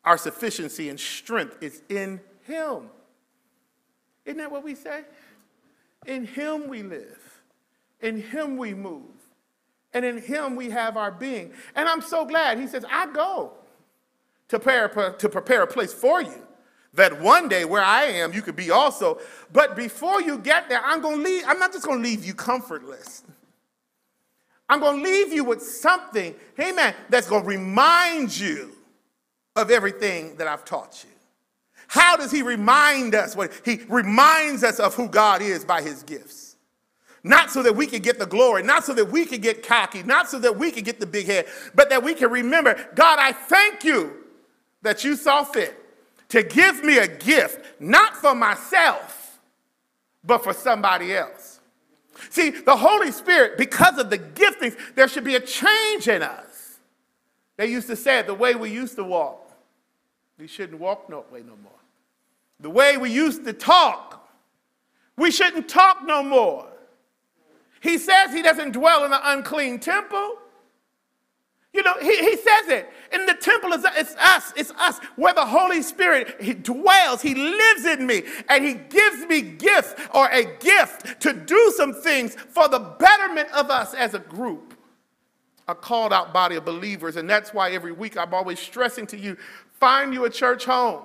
[0.04, 2.90] Our sufficiency and strength is in him.
[4.26, 5.04] Isn't that what we say?
[6.06, 7.42] In him we live,
[8.02, 9.04] in him we move,
[9.94, 11.54] and in him we have our being.
[11.76, 13.54] And I'm so glad he says, I go
[14.52, 16.46] to prepare, to prepare a place for you
[16.94, 19.20] that one day where I am, you could be also.
[19.54, 22.26] But before you get there, I'm going to leave, I'm not just going to leave
[22.26, 23.24] you comfortless.
[24.68, 28.72] I'm going to leave you with something, amen, that's going to remind you
[29.56, 31.16] of everything that I've taught you.
[31.88, 33.38] How does he remind us?
[33.38, 36.58] What he reminds us of who God is by his gifts.
[37.24, 40.04] Not so that we can get the glory, not so that we can get cocky,
[40.04, 43.18] not so that we can get the big head, but that we can remember, God,
[43.20, 44.21] I thank you
[44.82, 45.78] that you saw fit
[46.30, 49.40] to give me a gift, not for myself,
[50.24, 51.60] but for somebody else.
[52.30, 56.80] See, the Holy Spirit, because of the giftings, there should be a change in us.
[57.58, 59.52] They used to say it the way we used to walk.
[60.38, 61.72] We shouldn't walk no way no more.
[62.60, 64.28] The way we used to talk,
[65.18, 66.68] we shouldn't talk no more.
[67.82, 70.38] He says he doesn't dwell in an unclean temple.
[71.74, 72.90] You know, he, he says it.
[73.14, 74.52] In the temple, is it's us.
[74.58, 75.00] It's us.
[75.16, 79.96] Where the Holy Spirit he dwells, He lives in me, and He gives me gifts
[80.14, 84.74] or a gift to do some things for the betterment of us as a group,
[85.68, 87.16] a called out body of believers.
[87.16, 89.38] And that's why every week I'm always stressing to you
[89.80, 91.02] find you a church home.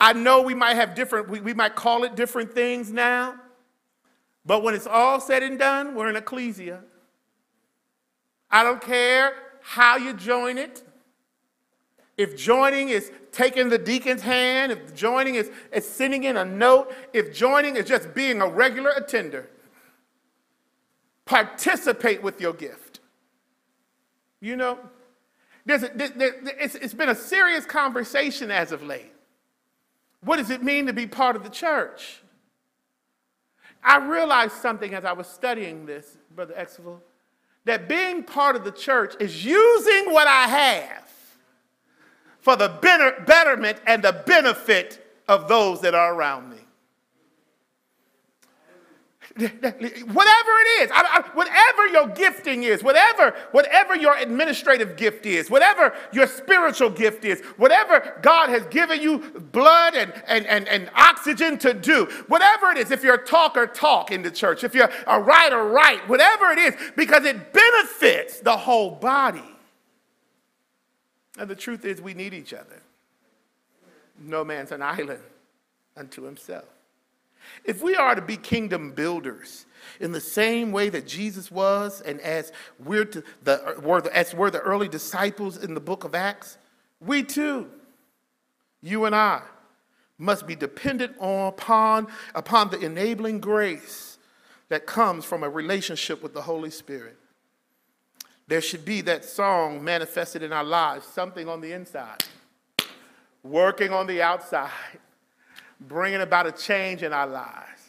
[0.00, 3.36] I know we might have different, we, we might call it different things now,
[4.44, 6.80] but when it's all said and done, we're an ecclesia.
[8.54, 9.32] I don't care
[9.62, 10.84] how you join it.
[12.16, 16.94] If joining is taking the deacon's hand, if joining is, is sending in a note,
[17.12, 19.50] if joining is just being a regular attender,
[21.24, 23.00] participate with your gift.
[24.40, 24.78] You know,
[25.66, 29.10] there's a, there, there, it's, it's been a serious conversation as of late.
[30.20, 32.20] What does it mean to be part of the church?
[33.82, 37.00] I realized something as I was studying this, Brother Exville
[37.64, 41.04] that being part of the church is using what I have
[42.40, 42.68] for the
[43.26, 46.63] betterment and the benefit of those that are around me.
[49.36, 55.50] Whatever it is, I, I, whatever your gifting is, whatever, whatever your administrative gift is,
[55.50, 59.18] whatever your spiritual gift is, whatever God has given you
[59.50, 63.66] blood and, and, and, and oxygen to do, whatever it is, if you're a talker,
[63.66, 68.38] talk in the church, if you're a writer, write, whatever it is, because it benefits
[68.38, 69.42] the whole body.
[71.40, 72.80] And the truth is, we need each other.
[74.20, 75.22] No man's an island
[75.96, 76.66] unto himself.
[77.64, 79.66] If we are to be kingdom builders
[80.00, 84.34] in the same way that Jesus was, and as we're to the, were the, as
[84.34, 86.58] were the early disciples in the book of Acts,
[87.00, 87.70] we too,
[88.82, 89.42] you and I,
[90.18, 94.18] must be dependent on, upon, upon the enabling grace
[94.68, 97.16] that comes from a relationship with the Holy Spirit.
[98.46, 102.24] There should be that song manifested in our lives, something on the inside,
[103.42, 104.70] working on the outside
[105.80, 107.82] bringing about a change in our lives.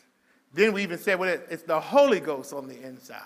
[0.53, 3.21] Then we even said, well, it's the Holy Ghost on the inside,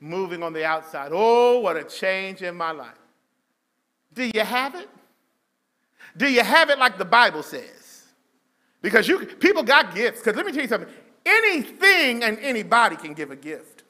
[0.00, 1.10] moving on the outside.
[1.12, 2.98] Oh, what a change in my life.
[4.12, 4.88] Do you have it?
[6.16, 8.04] Do you have it like the Bible says?
[8.82, 10.20] Because you people got gifts.
[10.20, 10.92] Because let me tell you something.
[11.24, 13.84] Anything and anybody can give a gift.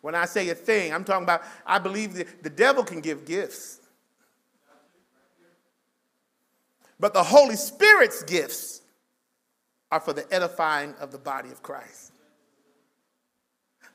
[0.00, 3.24] When I say a thing, I'm talking about, I believe that the devil can give
[3.24, 3.80] gifts.
[6.98, 8.80] But the Holy Spirit's gifts
[9.90, 12.12] are for the edifying of the body of Christ.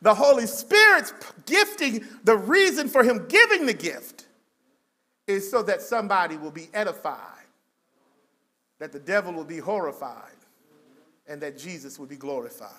[0.02, 1.14] The Holy Spirit's
[1.46, 4.26] gifting, the reason for him giving the gift
[5.28, 7.46] is so that somebody will be edified,
[8.80, 10.32] that the devil will be horrified,
[11.28, 12.72] and that Jesus will be glorified.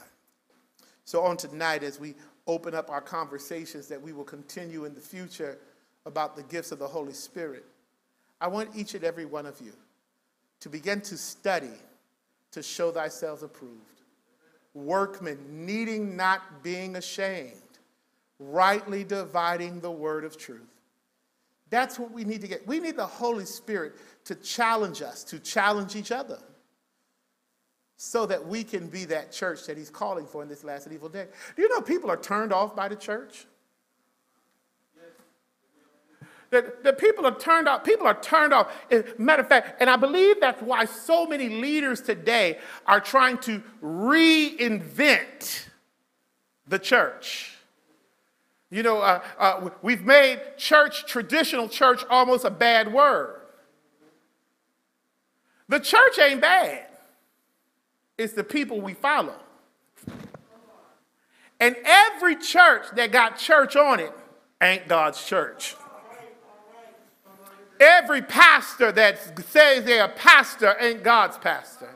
[1.04, 2.14] So, on tonight, as we
[2.46, 5.58] open up our conversations that we will continue in the future
[6.06, 7.64] about the gifts of the Holy Spirit,
[8.40, 9.72] I want each and every one of you
[10.62, 11.66] to begin to study
[12.52, 14.00] to show thyself approved.
[14.74, 17.52] Workmen needing not being ashamed,
[18.38, 20.60] rightly dividing the word of truth.
[21.68, 22.64] That's what we need to get.
[22.66, 23.94] We need the Holy Spirit
[24.26, 26.38] to challenge us, to challenge each other,
[27.96, 30.94] so that we can be that church that He's calling for in this last and
[30.94, 31.26] evil day.
[31.56, 33.46] Do you know people are turned off by the church?
[36.52, 37.82] That, that people are turned off.
[37.82, 38.70] People are turned off.
[39.18, 43.62] Matter of fact, and I believe that's why so many leaders today are trying to
[43.82, 45.66] reinvent
[46.68, 47.56] the church.
[48.70, 53.40] You know, uh, uh, we've made church, traditional church, almost a bad word.
[55.68, 56.86] The church ain't bad,
[58.18, 59.36] it's the people we follow.
[61.58, 64.12] And every church that got church on it
[64.60, 65.76] ain't God's church.
[67.82, 69.18] Every pastor that
[69.48, 71.88] says they're a pastor ain't God's pastor.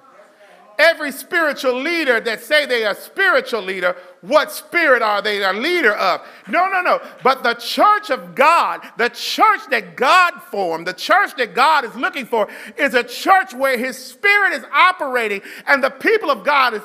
[0.79, 5.95] Every spiritual leader that say they are spiritual leader, what spirit are they a leader
[5.95, 6.21] of?
[6.49, 7.01] No, no, no.
[7.23, 11.95] But the church of God, the church that God formed, the church that God is
[11.95, 16.75] looking for, is a church where his spirit is operating and the people of God
[16.75, 16.83] is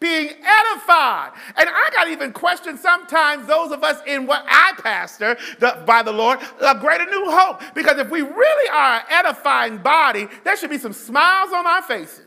[0.00, 1.32] being edified.
[1.56, 6.02] And I got even questioned sometimes those of us in what I pastor the, by
[6.02, 7.62] the Lord, a greater new hope.
[7.74, 11.82] Because if we really are an edifying body, there should be some smiles on our
[11.82, 12.24] faces.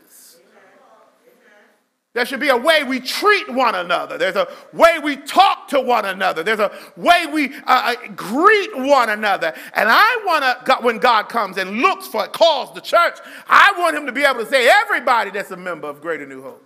[2.14, 4.16] There should be a way we treat one another.
[4.16, 6.44] There's a way we talk to one another.
[6.44, 9.52] There's a way we uh, uh greet one another.
[9.74, 13.18] And I want to, when God comes and looks for, calls the church,
[13.48, 16.40] I want him to be able to say, everybody that's a member of Greater New
[16.40, 16.63] Hope.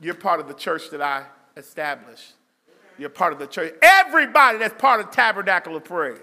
[0.00, 1.26] You're part of the church that I
[1.56, 2.32] established.
[2.98, 3.74] You're part of the church.
[3.82, 6.18] Everybody that's part of Tabernacle of Praise.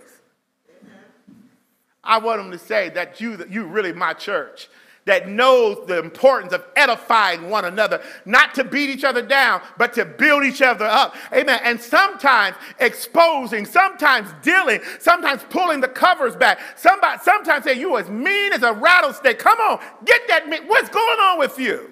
[2.03, 4.69] I want them to say that you, that you really my church
[5.07, 9.93] that knows the importance of edifying one another, not to beat each other down, but
[9.93, 11.15] to build each other up.
[11.33, 11.59] Amen.
[11.63, 16.59] And sometimes exposing, sometimes dealing, sometimes pulling the covers back.
[16.75, 19.39] Somebody, sometimes say, You as mean as a rattlesnake.
[19.39, 20.45] Come on, get that.
[20.67, 21.91] What's going on with you?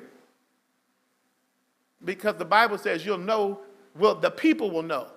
[2.05, 3.59] Because the Bible says you'll know,
[3.97, 5.07] well, the people will know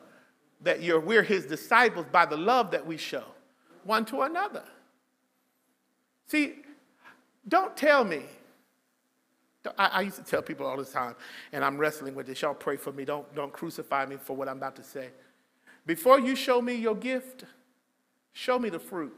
[0.63, 3.25] that you're, we're his disciples by the love that we show
[3.85, 4.65] one to another.
[6.27, 6.57] See,
[7.47, 8.23] don't tell me.
[9.77, 11.15] I, I, used to tell people all the time,
[11.53, 12.41] and I'm wrestling with this.
[12.43, 13.05] Y'all pray for me.
[13.05, 15.09] Don't, don't crucify me for what I'm about to say.
[15.85, 17.45] Before you show me your gift,
[18.33, 19.15] show me the fruit.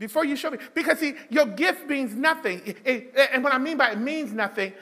[0.00, 2.62] Before you show me, because see, your gift means nothing.
[2.64, 4.72] It, it, and what I mean by it means nothing,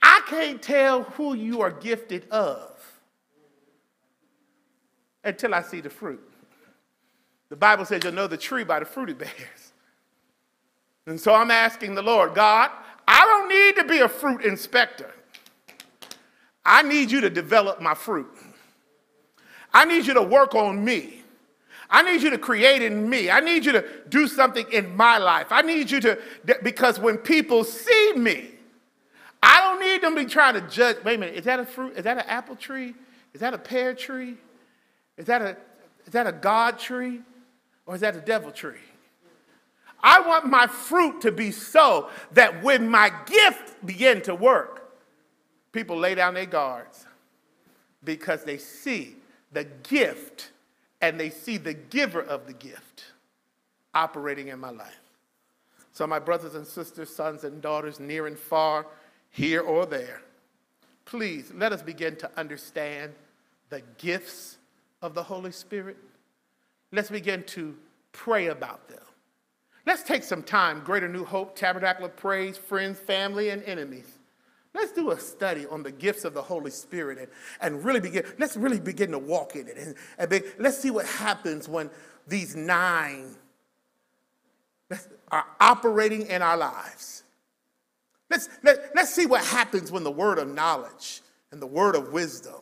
[0.00, 2.80] I can't tell who you are gifted of
[5.22, 6.26] until I see the fruit.
[7.50, 9.72] The Bible says you'll know the tree by the fruit it bears.
[11.06, 12.70] And so I'm asking the Lord, God,
[13.06, 15.12] I don't need to be a fruit inspector.
[16.64, 18.30] I need you to develop my fruit.
[19.74, 21.17] I need you to work on me.
[21.90, 23.30] I need you to create in me.
[23.30, 25.46] I need you to do something in my life.
[25.50, 26.18] I need you to,
[26.62, 28.50] because when people see me,
[29.42, 30.96] I don't need them to be trying to judge.
[31.04, 31.96] Wait a minute, is that a fruit?
[31.96, 32.94] Is that an apple tree?
[33.32, 34.36] Is that a pear tree?
[35.16, 35.56] Is that a,
[36.04, 37.20] is that a God tree?
[37.86, 38.80] Or is that a devil tree?
[40.02, 44.92] I want my fruit to be so that when my gift begin to work,
[45.72, 47.06] people lay down their guards
[48.04, 49.16] because they see
[49.52, 50.52] the gift
[51.00, 53.04] and they see the giver of the gift
[53.94, 55.00] operating in my life.
[55.92, 58.86] So, my brothers and sisters, sons and daughters, near and far,
[59.30, 60.22] here or there,
[61.04, 63.12] please let us begin to understand
[63.70, 64.58] the gifts
[65.02, 65.96] of the Holy Spirit.
[66.92, 67.76] Let's begin to
[68.12, 68.98] pray about them.
[69.86, 74.17] Let's take some time, Greater New Hope, Tabernacle of Praise, friends, family, and enemies.
[74.78, 77.28] Let's do a study on the gifts of the Holy Spirit and,
[77.60, 79.76] and really begin, let's really begin to walk in it.
[79.76, 81.90] And, and be, let's see what happens when
[82.28, 83.34] these nine
[85.32, 87.24] are operating in our lives.
[88.30, 92.12] Let's, let, let's see what happens when the word of knowledge and the word of
[92.12, 92.60] wisdom.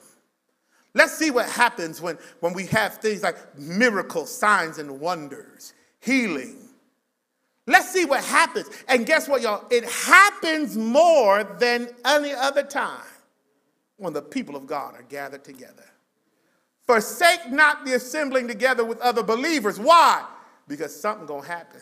[0.94, 6.65] Let's see what happens when, when we have things like miracles, signs, and wonders, healing,
[7.66, 8.68] Let's see what happens.
[8.88, 9.66] And guess what, y'all?
[9.70, 13.04] It happens more than any other time
[13.96, 15.84] when the people of God are gathered together.
[16.86, 19.80] Forsake not the assembling together with other believers.
[19.80, 20.24] Why?
[20.68, 21.80] Because something gonna happen.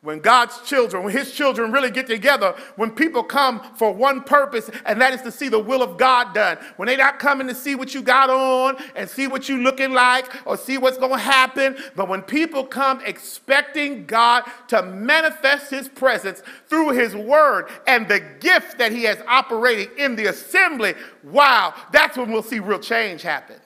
[0.00, 4.70] When God's children, when his children really get together, when people come for one purpose,
[4.86, 6.56] and that is to see the will of God done.
[6.76, 9.92] When they're not coming to see what you got on and see what you looking
[9.92, 15.70] like or see what's going to happen, but when people come expecting God to manifest
[15.70, 20.94] his presence through his word and the gift that he has operating in the assembly,
[21.24, 23.56] wow, that's when we'll see real change happen.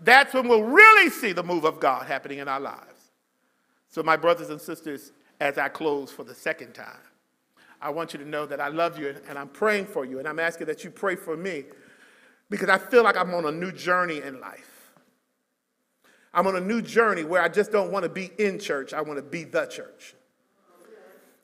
[0.00, 2.95] That's when we'll really see the move of God happening in our lives.
[3.96, 7.00] So, my brothers and sisters, as I close for the second time,
[7.80, 10.28] I want you to know that I love you and I'm praying for you, and
[10.28, 11.64] I'm asking that you pray for me
[12.50, 14.92] because I feel like I'm on a new journey in life.
[16.34, 19.00] I'm on a new journey where I just don't want to be in church, I
[19.00, 20.14] want to be the church.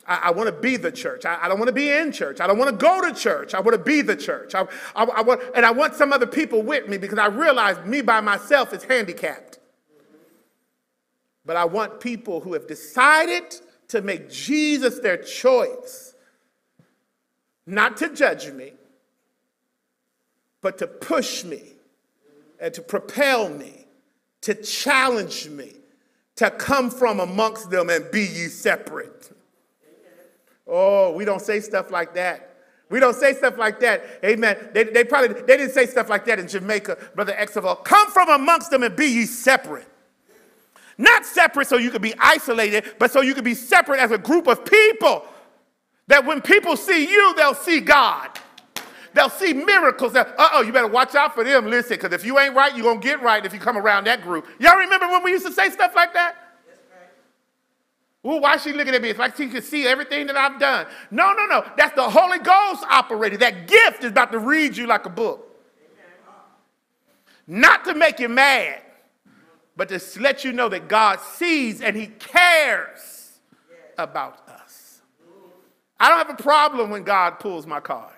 [0.06, 1.24] I, I want to be the church.
[1.24, 2.38] I, I don't want to be in church.
[2.38, 3.54] I don't want to go to church.
[3.54, 4.54] I want to be the church.
[4.54, 8.02] I, I, want, and I want some other people with me because I realize me
[8.02, 9.58] by myself is handicapped.
[11.44, 13.56] But I want people who have decided
[13.88, 16.14] to make Jesus their choice,
[17.66, 18.72] not to judge me,
[20.60, 21.62] but to push me
[22.60, 23.86] and to propel me,
[24.42, 25.72] to challenge me,
[26.36, 29.30] to come from amongst them and be ye separate.
[30.66, 32.48] Oh, we don't say stuff like that.
[32.88, 34.02] We don't say stuff like that.
[34.24, 34.70] Amen.
[34.72, 37.82] They, they probably they didn't say stuff like that in Jamaica, Brother Exeval.
[37.84, 39.88] Come from amongst them and be ye separate.
[40.98, 44.18] Not separate so you could be isolated, but so you could be separate as a
[44.18, 45.24] group of people.
[46.08, 48.30] That when people see you, they'll see God.
[49.14, 50.14] They'll see miracles.
[50.14, 51.66] Uh oh, you better watch out for them.
[51.66, 54.04] Listen, because if you ain't right, you're going to get right if you come around
[54.06, 54.46] that group.
[54.58, 56.36] Y'all remember when we used to say stuff like that?
[58.22, 59.08] Well, why is she looking at me?
[59.08, 60.86] It's like she can see everything that I've done.
[61.10, 61.64] No, no, no.
[61.76, 63.40] That's the Holy Ghost operating.
[63.40, 65.48] That gift is about to read you like a book.
[67.48, 68.80] Not to make you mad,
[69.76, 73.38] but to let you know that God sees and He cares
[73.98, 75.00] about us.
[75.98, 78.12] I don't have a problem when God pulls my card.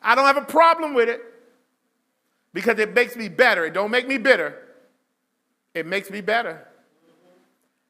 [0.00, 1.22] I don't have a problem with it
[2.52, 3.64] because it makes me better.
[3.64, 4.60] It don't make me bitter.
[5.74, 6.68] It makes me better.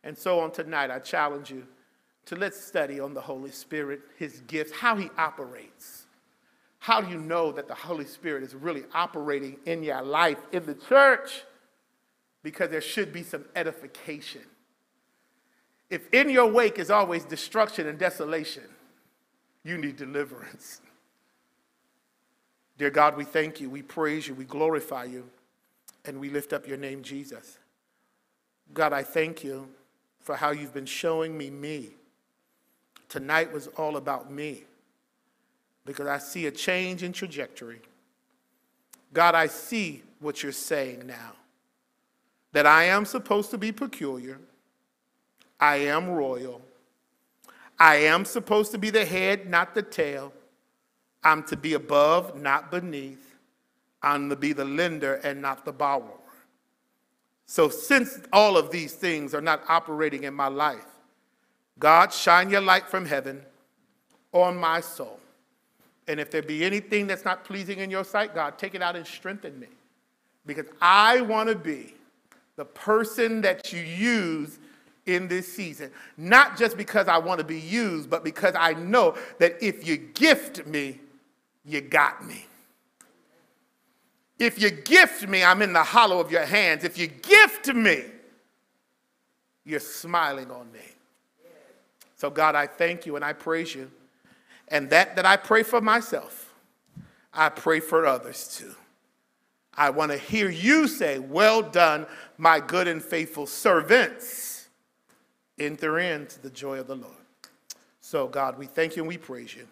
[0.05, 1.67] And so on tonight, I challenge you
[2.27, 6.04] to let's study on the Holy Spirit, his gifts, how he operates.
[6.85, 10.67] How do you know that the Holy Spirit is really operating in your life, in
[10.67, 11.43] the church?
[12.43, 14.43] Because there should be some edification.
[15.89, 18.65] If in your wake is always destruction and desolation,
[19.63, 20.83] you need deliverance.
[22.77, 25.25] Dear God, we thank you, we praise you, we glorify you,
[26.05, 27.59] and we lift up your name, Jesus.
[28.75, 29.69] God, I thank you
[30.21, 31.93] for how you've been showing me me.
[33.09, 34.65] Tonight was all about me
[35.85, 37.81] because I see a change in trajectory.
[39.13, 41.33] God, I see what you're saying now
[42.53, 44.39] that I am supposed to be peculiar,
[45.59, 46.63] I am royal,
[47.79, 50.33] I am supposed to be the head, not the tail.
[51.25, 53.35] I'm to be above, not beneath.
[54.03, 56.21] I'm to be the lender and not the borrower.
[57.47, 60.85] So, since all of these things are not operating in my life,
[61.79, 63.43] God, shine your light from heaven
[64.33, 65.19] on my soul.
[66.07, 68.97] And if there be anything that's not pleasing in your sight, God, take it out
[68.97, 69.69] and strengthen me.
[70.47, 71.95] Because I want to be
[72.57, 74.59] the person that you use
[75.07, 75.91] in this season.
[76.17, 79.97] Not just because I want to be used, but because I know that if you
[79.97, 81.01] gift me,
[81.65, 82.47] you got me.
[84.39, 86.85] If you gift me, I'm in the hollow of your hands.
[86.85, 88.05] If you gift me,
[89.65, 90.81] you're smiling on me.
[92.17, 93.91] So, God, I thank you and I praise you.
[94.69, 96.53] And that that I pray for myself,
[97.33, 98.75] I pray for others too.
[99.77, 102.07] I want to hear you say, Well done,
[102.39, 104.69] my good and faithful servants.
[105.59, 107.15] Enter into the joy of the Lord.
[108.01, 109.67] So, God, we thank you and we praise you.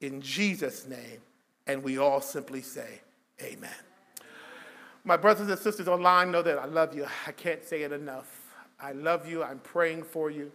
[0.00, 1.20] In Jesus' name.
[1.66, 3.00] And we all simply say,
[3.42, 3.70] Amen.
[5.04, 7.06] My brothers and sisters online know that I love you.
[7.26, 8.40] I can't say it enough.
[8.80, 9.42] I love you.
[9.42, 10.50] I'm praying for you.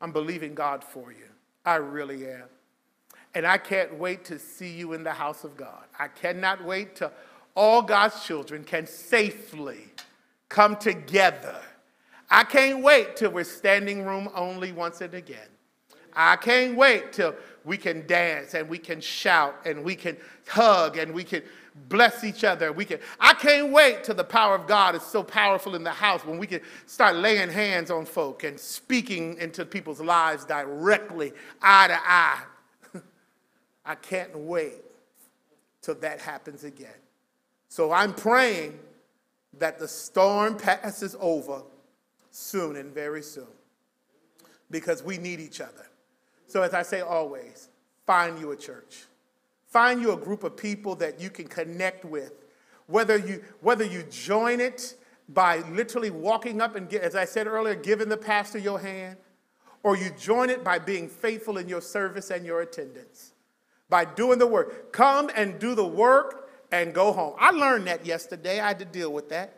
[0.00, 1.26] I'm believing God for you.
[1.64, 2.44] I really am.
[3.34, 5.84] And I can't wait to see you in the house of God.
[5.98, 7.12] I cannot wait till
[7.54, 9.84] all God's children can safely
[10.48, 11.56] come together.
[12.30, 15.48] I can't wait till we're standing room only once and again.
[16.14, 17.34] I can't wait till
[17.64, 20.16] we can dance and we can shout and we can
[20.48, 21.42] hug and we can
[21.88, 22.72] bless each other.
[22.72, 25.90] We can I can't wait till the power of God is so powerful in the
[25.90, 31.32] house when we can start laying hands on folk and speaking into people's lives directly,
[31.62, 32.42] eye to eye.
[33.90, 34.84] I can't wait
[35.82, 37.00] till that happens again.
[37.68, 38.78] So I'm praying
[39.58, 41.62] that the storm passes over
[42.30, 43.48] soon and very soon
[44.70, 45.88] because we need each other.
[46.46, 47.68] So, as I say always,
[48.06, 49.06] find you a church.
[49.66, 52.44] Find you a group of people that you can connect with.
[52.86, 54.94] Whether you, whether you join it
[55.28, 59.16] by literally walking up and, get, as I said earlier, giving the pastor your hand,
[59.82, 63.32] or you join it by being faithful in your service and your attendance,
[63.90, 64.92] by doing the work.
[64.92, 67.34] Come and do the work and go home.
[67.38, 68.60] I learned that yesterday.
[68.60, 69.56] I had to deal with that.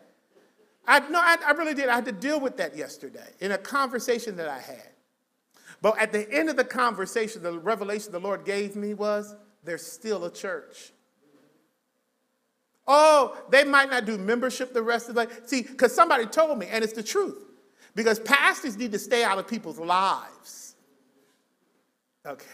[0.87, 1.89] I, no, I, I really did.
[1.89, 4.89] I had to deal with that yesterday in a conversation that I had.
[5.81, 9.87] But at the end of the conversation, the revelation the Lord gave me was there's
[9.87, 10.93] still a church.
[12.87, 15.29] Oh, they might not do membership the rest of the.
[15.47, 17.37] See, because somebody told me, and it's the truth.
[17.95, 20.75] Because pastors need to stay out of people's lives.
[22.27, 22.47] Okay.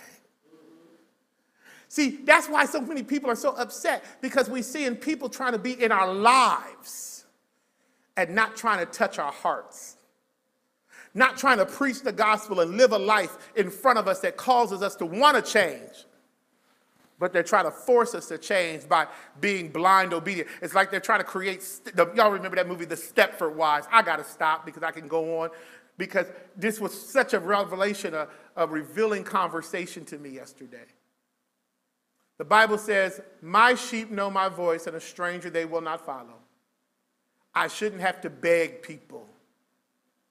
[1.89, 5.53] See, that's why so many people are so upset because we see in people trying
[5.53, 7.25] to be in our lives
[8.17, 9.97] and not trying to touch our hearts
[11.15, 14.37] not trying to preach the gospel and live a life in front of us that
[14.37, 16.07] causes us to want to change.
[17.19, 19.09] But they're trying to force us to change by
[19.41, 20.49] being blind obedient.
[20.63, 21.65] It's like they're trying to create,
[22.15, 23.89] y'all remember that movie, The Stepford Wives?
[23.91, 25.51] I got to stop because I can go on
[25.97, 26.27] because
[26.57, 30.85] this was such a revelation, a, a revealing conversation to me yesterday.
[32.39, 36.35] The Bible says, My sheep know my voice, and a stranger they will not follow.
[37.55, 39.27] I shouldn't have to beg people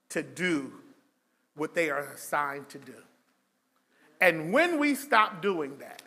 [0.09, 0.71] to do
[1.55, 2.95] what they are assigned to do.
[4.21, 6.01] And when we stop doing that,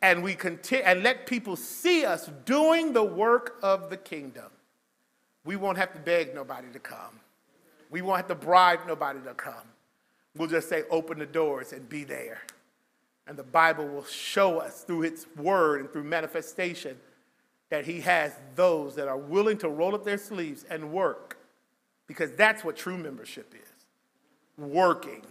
[0.00, 4.46] and we continue and let people see us doing the work of the kingdom,
[5.44, 7.20] we won't have to beg nobody to come.
[7.90, 9.54] We won't have to bribe nobody to come.
[10.36, 12.42] We'll just say, open the doors and be there.
[13.28, 16.96] And the Bible will show us through its word and through manifestation
[17.70, 21.38] that He has those that are willing to roll up their sleeves and work
[22.06, 23.68] because that's what true membership is
[24.56, 25.22] working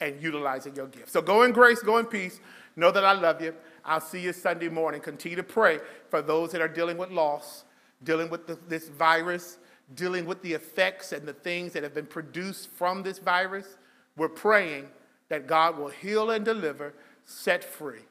[0.00, 1.10] and utilizing your gift.
[1.10, 2.40] So go in grace, go in peace.
[2.76, 3.54] Know that I love you.
[3.84, 5.00] I'll see you Sunday morning.
[5.00, 5.78] Continue to pray
[6.08, 7.64] for those that are dealing with loss,
[8.02, 9.58] dealing with the, this virus,
[9.94, 13.78] dealing with the effects and the things that have been produced from this virus.
[14.16, 14.88] We're praying
[15.28, 16.94] that God will heal and deliver,
[17.24, 18.02] set free.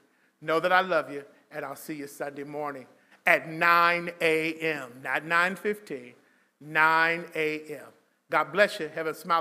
[0.42, 2.86] Know that I love you, and I'll see you Sunday morning
[3.26, 6.14] at 9 a.m., not 9:15,
[6.60, 7.86] 9 a.m.
[8.30, 8.90] God bless you.
[8.90, 9.32] Have a smile.